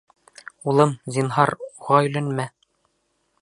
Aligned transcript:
Улым, 0.71 0.95
зинһар, 1.17 1.53
уға 1.67 2.01
өйләнмә! 2.07 2.47